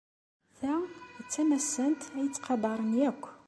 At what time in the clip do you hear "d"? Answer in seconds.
1.23-1.25